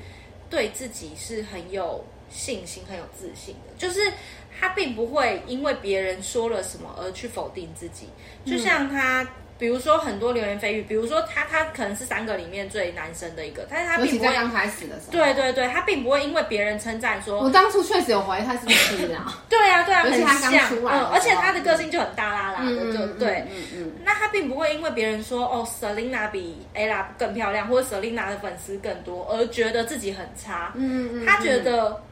[0.51, 4.13] 对自己是很有信心、很有自信的，就是
[4.59, 8.09] 他并不会因为别人说了什么而去否定自己，
[8.45, 9.27] 就像他。
[9.57, 18.97] 嗯比如说很多流言蜚语，比如说他他可能是三个里面最男生的一个，但是他并不会刚开始的时候，对对对，他并不会因为别人称赞说，我当初确实有怀疑他是不是
[19.49, 32.03] 对啊对啊，而且他刚出来，嗯，而且他的个性就很大啦啦的，嗯、就对，嗯嗯，嗯，那他并不会因为别人说哦，Selina 比 Ella 更漂亮，或者 Selina 的粉丝更多，而觉得自己很差，嗯嗯，他觉得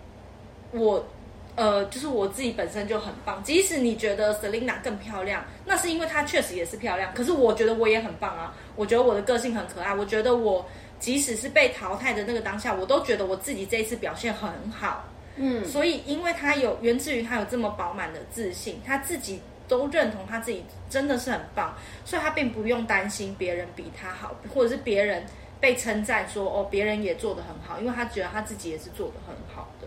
[0.73, 1.07] 我。
[1.57, 7.15] 呃，就是我自己本身就很棒，即使你觉得 Selina 更漂亮，那是因为她确实也是漂亮。
[7.15, 10.67] 可是我觉得我也很棒啊，我觉得我的个性很可爱，我觉得我
[10.99, 15.05] 即使是被淘汰的那个当下，我都觉得我自己这一次表现很好。
[15.37, 25.25] 嗯，所以因为她有源自于她有这么饱满的自信，她自己都认同她自己真的是很棒，所以她并不用担心别人比她好，或者是别人
[25.61, 29.84] 被称赞说哦，别人也做得很好，因为她觉得她自己也是做得很好的。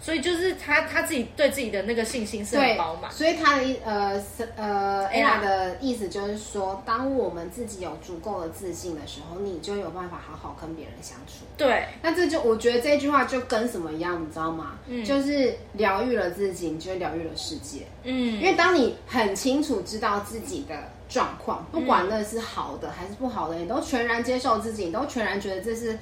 [0.00, 3.10] 所以就是他他自己对自己的那个信心是很饱满。
[3.10, 4.22] 所以他的呃
[4.56, 11.44] 呃 Ella 的意思就是说，当我们自己有足够的自信的时候，你就有办法好好跟别人相处。
[11.56, 14.78] 对，那这就我觉得这句话就跟什么一样，你知道吗？
[14.86, 17.86] 嗯，就是疗愈了自己，你就疗愈了世界。
[18.04, 20.74] 嗯，因为当你很清楚知道自己的
[21.08, 25.98] 状况，不管那是好的还是不好的，你都全然接受自己，你都全然觉得这是。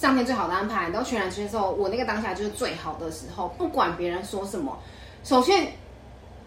[0.00, 1.72] 上天最好的安排，都全然接受。
[1.72, 4.78] 我那个当下就是最好的时候，不管别人说什么。
[5.24, 5.72] 首先，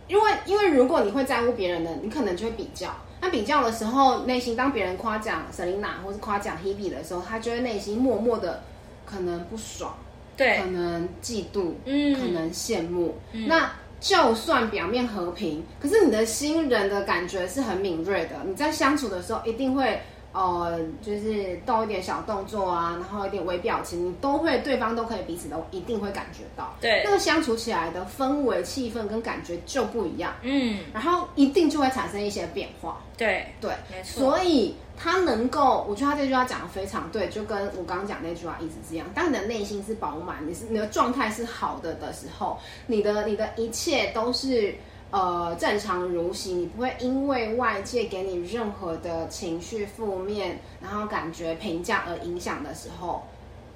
[0.08, 2.88] 因为因为如果你会在乎别人的，你可能就会比较。
[3.20, 8.64] 那比较的时候，内心当别人夸奖 Selina 或是夸奖 Hebe 的时候，他就会内心默默的
[9.06, 9.94] 可能不爽，
[10.38, 13.18] 对，可能嫉妒，嗯，可能羡慕。
[13.34, 18.38] 嗯，那就算表面和平，可是你的心人的感觉是很敏锐的。
[18.46, 20.02] 你在相处的时候，一定会。
[20.34, 34.22] 呃，就是动一点小动作啊，然后一点微表情，你都会，对方都可以彼此都一定会感觉到，对，那个相处起来的氛围、气氛跟感觉就不一样，嗯，然后一定就会产生一些变化，对对，没错。
[34.22, 39.08] 所以他能够，我觉得他这句话讲的非常对，就跟我刚刚讲那句话意思是一样。
[39.14, 44.74] 当你的内心是饱满，你是你的状态是好的的时候，你的你的一切都是。
[45.12, 53.22] 呃，正常如行，你不会因为外界给你任何的情绪负面，然后感觉评价而影响的时候，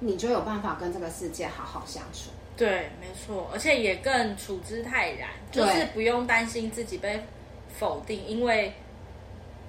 [0.00, 2.30] 你就有办法跟这个世界好好相处。
[2.56, 7.20] 对，没错，而且也更处之泰然，就是不用担心自己被
[7.78, 8.72] 否定，因为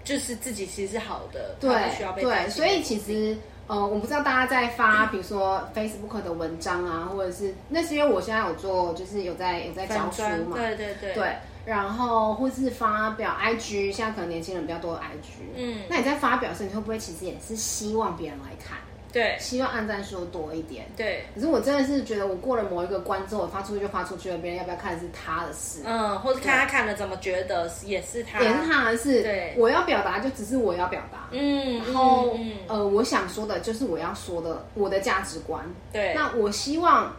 [0.05, 2.49] 就是自己其实是好的，对，不需要被对。
[2.49, 3.35] 所以其实，
[3.67, 11.35] 呃，我不知道大家在发，比如说 Facebook 的文章啊，或者是那是因为我现在有做，就是有在有在教书嘛，对对对，对。
[11.67, 18.77] 然后或是发表 IG，现在可能年轻人比较多的 IG，嗯，那你在发表的时候，你会不会其实也是希望别人来看？
[19.11, 20.85] 对，希望按赞数多一点。
[20.95, 25.81] 对，可是我真的是觉得，我过了某一个关之后，我发出去就发出去了，别人要不要看是他的事。
[25.83, 29.23] 嗯，或者看他看了怎么觉得，也是他，也是他的事。
[29.23, 31.27] 对，我要表达就只是我要表达。
[31.31, 35.65] 嗯，然后、嗯、呃，我想说的就是我要说的，我的价值观。
[35.91, 37.11] 对，那我希望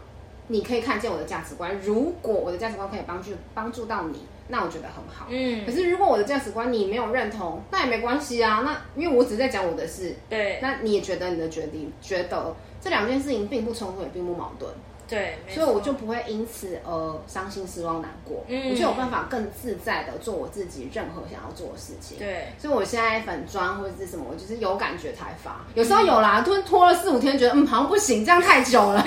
[0.48, 1.78] 你可以看见我的价值观。
[1.80, 4.26] 如果我的价值观可以帮助帮助到你。
[4.50, 5.66] 那我觉得很好，嗯。
[5.66, 8.62] 可是如果我的价值观你没有认同，那也没关系啊。
[8.64, 10.58] 那因为我只是在讲我的事，对。
[10.62, 14.72] 那你也觉得你的决定，觉得这两件事情并不冲突，也并不矛盾。
[15.08, 18.44] 对，所以我就不会因此而伤心、失望、难过。
[18.46, 22.18] 嗯，我就有办法更自在的做我自己任何想要做的事情。
[22.18, 25.64] 对，所以我现在粉妆或者是什么，我就是有感觉才发。
[25.74, 29.02] 有时候有啦，突然拖了四五天，觉得嗯好像不行，这样太久了，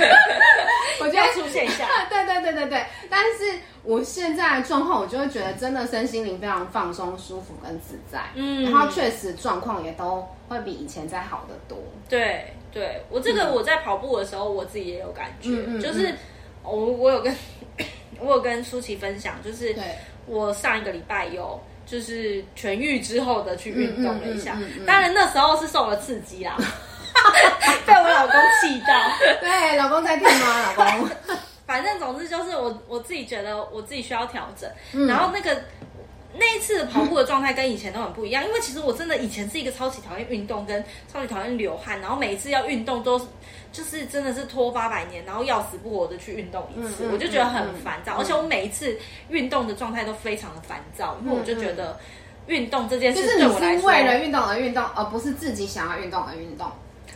[0.99, 1.87] 我就要出现一下。
[2.09, 8.21] 对对对对对，但是我现在的状况，我就会觉得真的身心灵非常放松、舒服跟自在。
[8.35, 11.77] 嗯，然后确实状况也都会比以前再好得多。
[12.09, 12.45] 对。
[12.73, 16.15] 对我这个我在跑步的时候，我自己也有感觉，嗯、就是
[16.63, 17.35] 我我有跟
[18.21, 19.83] 我有跟舒淇分享，就是对
[20.25, 26.55] 我上一个礼拜有就是痊愈之后的去运动了一下，嗯嗯嗯嗯嗯当然那时候是受了刺激啦，
[27.85, 28.93] 被我老公气到。
[29.41, 30.73] 对，老公在听吗？
[30.77, 31.09] 老公，
[31.71, 35.61] 反正总之就是我我自己觉得我自己需要调整，嗯然后那个。
[36.33, 40.81] 那一次跑步的状态跟以前都很不一样，因为其实我真的以前是一个超级讨厌运动，跟
[41.11, 43.19] 超级讨厌流汗，然后每一次要运动都
[43.73, 51.99] 就是真的是拖八百年，然后要死不活的去运动一次，我就觉得很烦躁，嗯、而且我每一次运动的状态都非常的烦躁，嗯、因为我就觉得
[52.47, 56.71] 运动这件事对我来说，就是你是为了运动而运动，而不是自己想要运动而运动。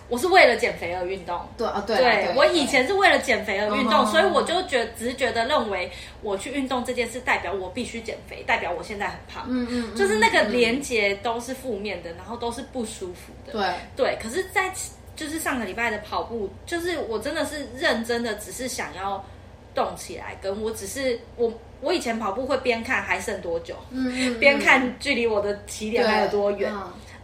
[0.07, 5.89] 我是为了减肥而运动，对啊，对，对，我以前是为了减肥而运动，所以我就觉只是觉得认为
[6.21, 14.05] 我去运动这件事代表我必须减肥，代表我现在很胖，嗯嗯，就是那个连接都是负面的，然后都是不舒服的，对。
[14.05, 14.19] 对。
[14.21, 14.71] 可是，在
[15.15, 19.25] 就是上个礼拜的跑步，就是我真的是认真的，只是想要
[19.73, 26.71] 动起来，跟我只是我我以前跑步会边看还剩多久，嗯，边看距离我的起点还有多远。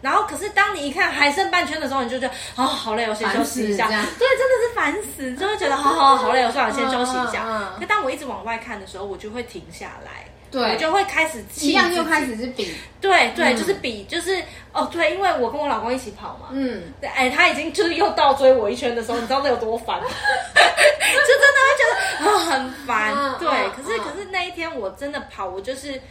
[0.01, 3.87] 然后，可是当你一看还剩半圈的时候，你就觉得啊、哦，好累，我先休息一下。
[3.87, 3.95] 对，
[4.37, 7.43] 真的是烦死，就会觉得好好 好累，我算了，先休息一下。
[7.45, 20.07] 嗯嗯、可当我一直往外看的时候，我就会停下来，对，我就会开始一样又开始是比，对对，就是比，就是哦，对，因为我跟我老公一起跑嘛，嗯，对，哎，他已经就是又倒追我一圈的时候，你知道那有多烦吗？
[20.55, 23.49] 就真的会觉得啊、哦、很烦，嗯、对。
[23.49, 26.01] 嗯、可是可是那一天我真的跑，我就是。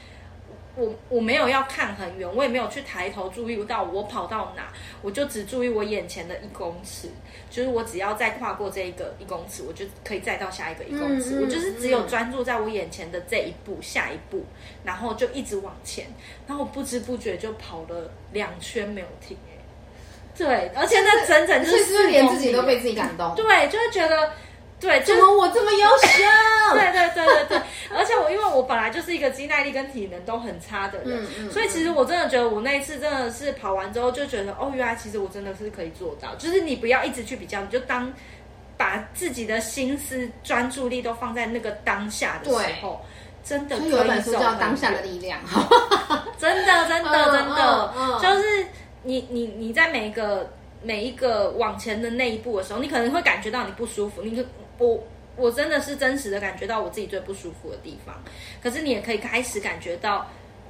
[0.80, 7.08] 我我没有要看很远，我也没有去抬头注意到我跑到哪，我就只注意我眼前的一公尺，
[7.50, 11.38] 就是我只要再跨过这一个一公尺，我就可以再到下一个一公尺。
[11.42, 14.42] 我就是只有专注在我眼前的这一步、嗯、下一步，
[14.82, 16.06] 然后就一直往前，
[16.46, 19.36] 然后不知不觉就跑了两圈没有停。
[20.34, 23.34] 对，而且那整整就是，是连自己都被自己感动？
[23.34, 24.32] 对，就会觉得。
[24.80, 26.24] 对，怎么我这么优秀？
[26.72, 27.62] 对对对对对，
[27.94, 36.34] 而且我因为我本来就是一个肌耐力跟体能都很差的人，嗯嗯、所以其实我真的觉得我那一次真的是跑完之后就觉得，哦，原来其实我真的是可以做到。
[36.36, 38.10] 就是你不要一直去比较，你就当
[38.78, 43.04] 把自己的心思专注力都放在那个当下的时候，
[43.44, 43.98] 真的可以走。
[43.98, 45.38] 有本书叫《当下的力量》，
[46.38, 48.66] 真的真的真的，就是
[49.02, 50.50] 你你你在每一个
[50.82, 54.42] 每一个往前的那一步的时候，你可能会感觉到你不舒服，你就。
[54.80, 54.98] 我
[55.36, 58.16] 我真的是真实的感觉到我自己最不舒服的地方，
[58.62, 60.26] 可是你也可以开始感觉到，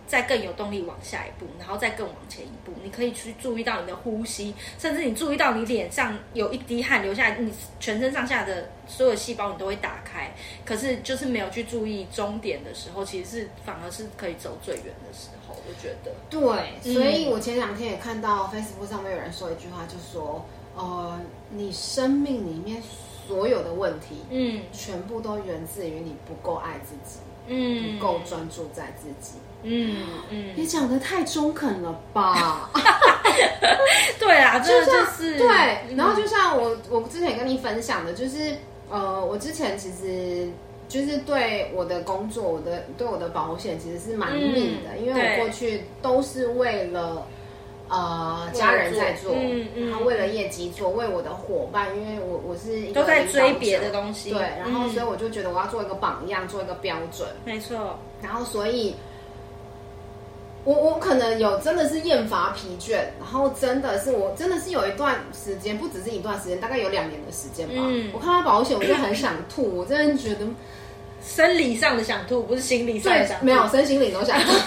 [0.07, 2.73] 再更有动力往下一步，然后再更往前一步。
[2.83, 10.33] 你可以去注意到你的呼吸，甚至你注意到你脸上有一滴汗流下来，你全身上下的所有细胞你都会打开。
[10.65, 15.55] 可是就是没有去注意终点的时候，其实是反而是可以走最远的时候。
[15.67, 20.45] 我觉得，对，所以我前两天也看到 Facebook 上面有人说一句话，就说，
[20.77, 21.21] 呃，
[21.51, 22.83] 你生命里面。
[23.31, 32.69] 所有的问题，嗯，全部都源自于你不够爱自己，嗯，不够专注在自己，嗯嗯，你讲的太中肯了吧？
[34.19, 35.47] 对啊， 就像是对，
[35.97, 38.57] 然后就像我我之前跟你分享的，就是
[38.91, 40.49] 呃，我之前其实
[40.89, 47.25] 就是对我的工作，我的对我的保险其实是蛮密的，因为我过去都是为了。
[47.91, 57.99] 呃，家人在做，嗯嗯、然后为了业绩做，为我的伙伴，因为我我是都在追别的东西，对，然后所以我就觉得我要做一个榜样，做一个标准，没错。
[58.23, 58.95] 然后所以，
[60.63, 67.75] 我我可能有真的是厌乏疲倦，然后真的是我真的是有一段时间，不只是一段时间，大概有两年的时间吧。
[67.77, 70.47] 嗯、我看到保险，我就很想吐，我真的觉得。
[71.23, 73.47] 生理上的想吐，不是心理上的想吐。
[73.47, 74.53] 没有，身心灵都想吐。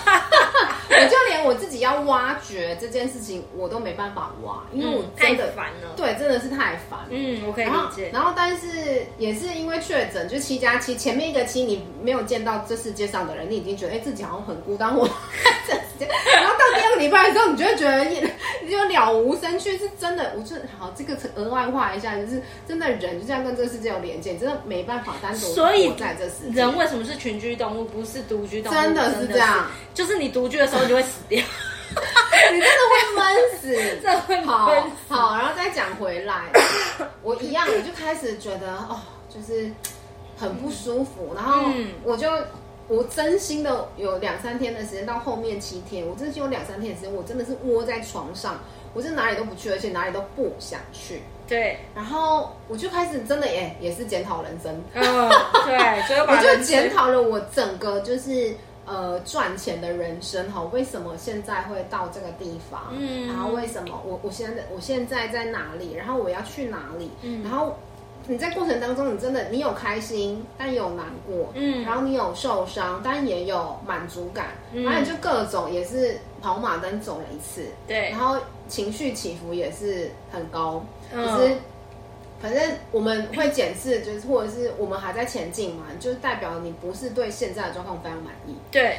[0.94, 5.94] 我就连我自己要挖掘这件事情，我都没办法挖，因为我真的烦了。
[5.98, 7.00] 对，真的是太烦。
[7.10, 8.10] 嗯，我可以理解。
[8.14, 14.96] 然后，但是也是因为确诊，就七加七，前面一个七你没有见到这世界上的人，你已经觉得哎自己好像很孤单。
[14.96, 15.08] 我
[15.68, 20.34] 这时间，然后到第二个礼拜的时候，你就会觉得你就了无生趣，是真的。
[20.38, 26.43] 我就好这个额外话一下，就是真的人就这样跟这个世界有连接，真的没办法单独活在这世界。
[26.52, 28.76] 人为什么是群居动物，不是独居动物？
[28.76, 31.40] 真的是这样，就是你独居的时候，你就会死掉，
[32.52, 34.48] 你真的会闷死， 真的会闷。
[34.48, 36.52] 好，好，然后再讲回来，
[37.24, 39.00] 我一样，我就开始觉得哦，
[39.34, 39.72] 就是
[40.38, 41.72] 很不舒服，然后
[42.04, 42.30] 我就
[42.88, 48.60] 我真心的有两三天的时间，到后面七天，我真的有两三天的时间，我真的是窝在床上，
[48.94, 51.22] 我是哪里都不去，而且哪里都不想去。
[51.46, 55.30] 对，然后我就开始真的也也是检讨人生，嗯，
[55.66, 62.94] 对， 所以我就检讨了我整个就是呃赚钱的人生哈，为什么现在会到这个地方？
[62.98, 65.94] 嗯，然后为什么我我现在我现在在哪里？
[65.94, 67.12] 然后我要去哪里？
[67.24, 67.78] 嗯，然后
[68.28, 74.84] 你在过程当中，你真的你有开心，但也有难过，嗯，然后你有受伤，但也有满足感，嗯。
[74.84, 78.10] 然后你就各种也是跑马灯走了一次，对。
[78.12, 81.26] 然后情绪起伏也是很高，嗯。
[81.26, 81.56] 可是
[82.42, 82.62] 反正
[82.92, 88.98] 我们会检视，就是或者是我们还在前进嘛，就是代表你不是对现在的状况非常满意，对，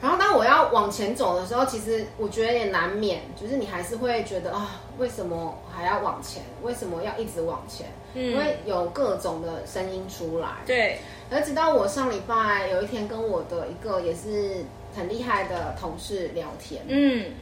[0.00, 6.42] 然后当我要往前走的时候，其实我觉得也难免，就是你还是会觉得啊，为什么还要往前？
[6.62, 7.86] 为什么要一直往前？
[8.14, 10.48] 嗯因为有各种的声音出来。
[10.66, 10.98] 对，
[11.30, 14.64] 而直到我上礼拜有一天跟我的一个也是
[14.96, 17.32] 很厉害的同事聊天，嗯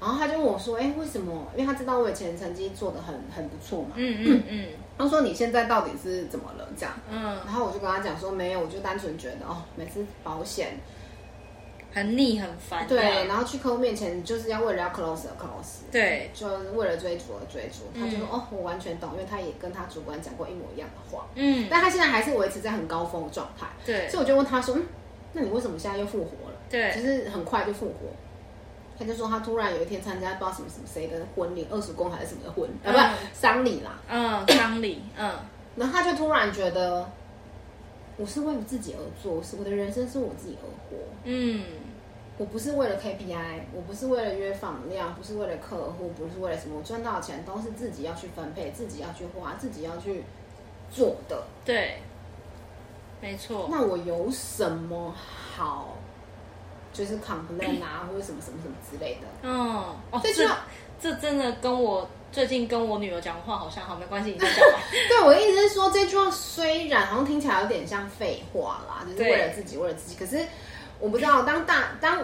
[0.00, 1.46] 然后他就问我说：“哎，为什么？
[1.56, 3.92] 因为他知道我以前成绩做的很很不错嘛。
[3.94, 4.66] 嗯嗯嗯
[4.98, 6.68] 他说你现在到底是怎么了？
[6.76, 6.94] 这样。
[7.10, 10.72] 嗯，然后我就跟他讲说没有，我就单纯觉得哦，每次保险
[11.94, 17.84] 很腻很烦，对，然后去客户面前就是要为了要 close 而 close，对，就是为了追逐而追逐。
[17.98, 23.66] 他就说、嗯哦，我完全懂，因为他也跟他主管讲过一模一样的话，嗯，但他现在还是维持在很高峰的状态。
[23.86, 24.82] 对所以我就问他说，嗯，
[25.32, 26.56] 那你为什么现在又复活了？
[26.68, 27.94] 对就是很快就复活。
[28.98, 34.00] 他就说他突然有一天参加不知道什么什么谁的婚礼，二十公还是什么的婚，嗯啊，不是丧礼啦。
[34.08, 35.32] 嗯，丧礼，嗯
[35.76, 37.08] 然后他就突然觉得，
[38.16, 40.96] 我是为了自己而做，是我的人生是我自己而活。
[41.24, 41.64] 嗯
[42.36, 50.24] 我不是为了 KPI，我不是为了约访量，不是为了客户，不是为了什么，我赚到的钱都是自己要去分配，自己要去花，自己要去
[50.92, 51.44] 做的。
[51.64, 51.98] 对，
[53.20, 55.14] 没错，那我有什么
[55.56, 55.96] 好，
[56.92, 59.28] 就是 complain 啊， 或者什么什么什么之类的？
[59.42, 60.58] 嗯，哦，这这句话
[61.00, 64.80] 这真的跟我最近跟我女儿讲话好像，好没关系，你先讲吧。
[65.08, 70.16] 对我的意思是说，这句话虽然好像听起来有点像废话啦，就是为了自己，为了自己。
[70.18, 70.44] 可是
[71.00, 72.22] 我不知道，当大当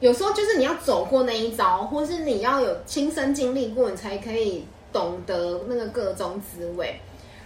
[0.00, 6.98] 有时候就是你要走过那一招，或是你要有亲身经历过，你才可以懂得那个个中滋味。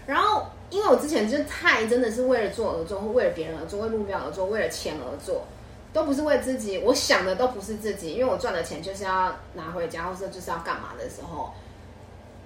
[0.07, 5.45] 然后，因为我之前就太真的是为了做而做，或为了别人而做，为目标而做，为了钱而做，
[5.93, 6.79] 都不是为自己。
[6.79, 11.51] 我想的都不是自己，因为我赚的钱就是要拿回家，或者就是要干嘛的时候，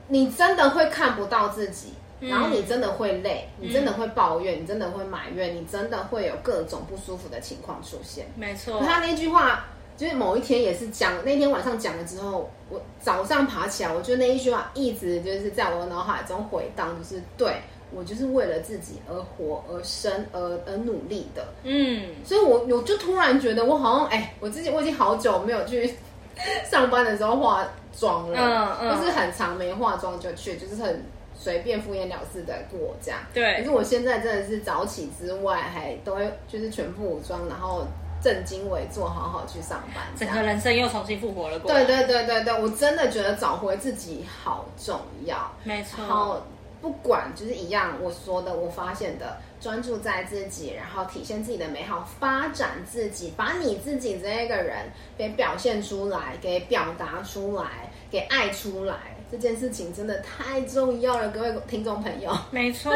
[0.09, 8.27] 你真的会看不到自己，然后你真的会累，你真的会抱怨，你真的会埋怨，你真的会有各种不舒服的情况出现。
[8.37, 9.65] 没错，他那句话
[9.97, 17.55] 就是某一天也是讲，那天晚上讲了之后，我早上爬起来，我觉得那一句话一直就是在我的脑海中回荡，就是对
[17.93, 21.45] 我就是为了自己而活、而生、而而努力的。
[21.65, 25.93] 嗯，所以我我就突然觉得，我好像哎、我自己我已经好久没有去
[26.71, 27.69] 上班的时候化
[27.99, 28.97] 妆了，嗯嗯。
[28.97, 31.05] 就是很长没化妆就去，就是很
[31.43, 33.19] 随便敷衍了事的过这样。
[33.33, 37.87] 对可是我现在真的是早起之外，还都会就是全副武装，然后
[38.23, 40.05] 正襟危坐，好好去上班。
[40.15, 41.85] 整个人生又重新复活了过来。
[41.85, 45.51] 对对对对对，我真的觉得找回自己好重要。
[45.65, 46.05] 没错。
[46.05, 46.43] 然后
[46.83, 54.77] 不管就是一样，我说的，我发现的，专注在自己，然后体现自己的美好，发展自己，把你自己这一个人
[55.17, 58.95] 给表现出来，给表达出来，给爱出来，
[59.31, 62.37] 这件事情真的太重要了，各位听众朋友。
[62.51, 62.93] 没错，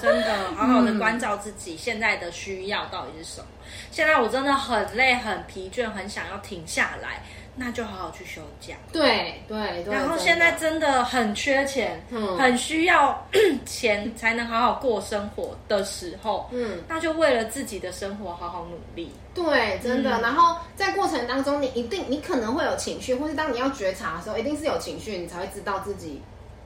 [0.00, 3.46] 真的好好的关照自己现在的需要到底是什么。
[3.92, 7.22] 现在我真的很累、很疲倦，很想要停下来，
[7.56, 8.74] 那就好好去休假。
[8.92, 9.92] 对对对。
[9.92, 13.26] 然后现在真的很缺钱，嗯很需要
[13.66, 19.10] 钱才能好好过生活的时候，嗯，那就为了自己的生活好好努力。
[19.34, 20.18] 对，真的。
[20.18, 26.20] 嗯然后在过程当中，你一定你可能会有情绪，或是当你要觉察的时候，一定是有情绪，你才会知道自己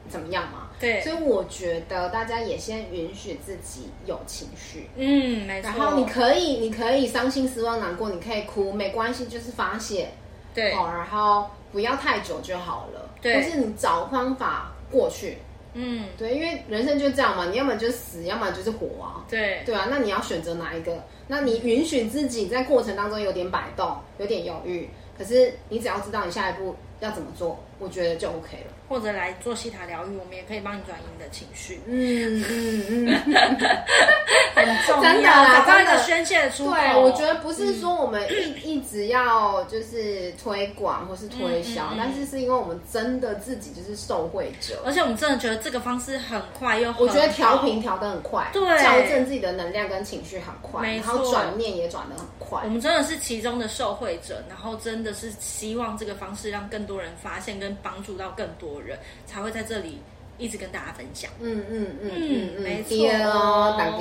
[0.09, 0.69] 怎么样嘛。
[0.81, 4.89] 对所以我觉得大家也先允许自己有情绪。
[4.97, 5.71] 嗯，没错。
[5.71, 10.09] 然后你可以，你可以伤心、失望、难过，你可以哭，没关系，就是发泄。
[10.55, 13.11] 对哦，然后不要太久就好了。
[13.21, 15.39] 对或是你找方法过去。
[15.77, 19.25] 嗯，对，因为人生就这样嘛，你要么就死，要么就是活啊。
[19.29, 20.97] 对对啊，那你要选择哪一个？
[21.27, 24.89] 那你允许自己在过程当中有点摆动，有点犹豫，
[25.19, 28.73] 可是你只要知道你下一步要怎么做，我觉得就 OK 了。
[28.89, 33.17] 或者来做西塔疗愈，我们也可以帮你转移你的情绪，嗯嗯嗯，
[34.55, 36.75] 很重要，真的啦找到一个宣泄的出口。
[36.75, 44.83] 对，我觉得不是说我们一、一直要就是推广或是推销，嗯嗯嗯但是是因为我们真的自己就是受惠者。
[44.85, 48.63] 而且我们真的觉得这个方式很快又很我觉得调频调的很快，对。
[48.83, 52.61] 矫正自己的能量跟情绪很快，然后转念也转的很快。
[52.65, 52.69] 我。
[52.69, 60.01] 们真的是其中的受惠者，然后真的是希望这个方式让更多人发现跟帮助到更多人，才会在这里
[60.39, 61.31] 一直跟大家分享。
[61.41, 62.11] 嗯嗯嗯
[62.57, 63.99] 嗯没错对哦，大哥。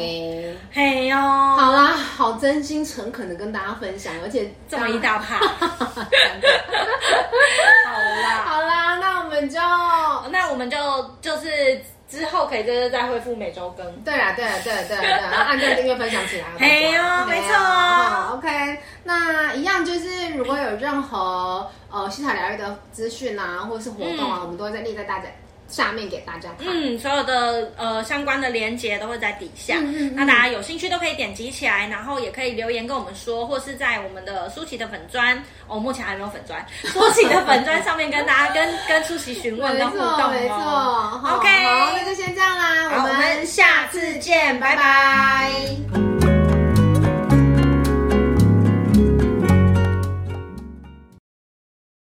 [0.71, 6.05] 嘿哟，好啦，好真心诚恳的跟大家分享，而且这么一大趴， 好
[8.13, 9.59] 啦，好啦，那我们就
[10.31, 10.77] 那我们就
[11.21, 13.85] 就是之后可以就是再恢复每周更。
[14.03, 16.45] 对啊，对啊，对啊对啊对啊，然后按照、订阅、分享起来。
[16.59, 17.53] 没有，没错。
[17.53, 25.25] 好，OK，那一样就是如果有任何呃西塔疗愈的资讯啊，或者是活动啊，嗯、我们都会在列在大家。
[25.67, 44.83] 下面给大家看，嗯，所有的呃相关的连接都会在底下，嗯嗯嗯，那大家有兴趣都可以点击起来，然后也可以留言跟我们说，或是在我们的舒淇的粉砖，哦，目前还没有粉砖， 舒淇的粉砖上面跟大家跟 跟舒淇询问跟互动哦，没错，好，OK，好，那就先这样啦，好，我们下次见，拜拜。
[44.83, 45.99] 拜
[46.29, 46.42] 拜。